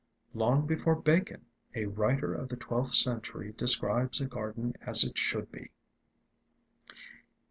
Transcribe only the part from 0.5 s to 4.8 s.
before Bacon, a writer of the twelfth century describes a garden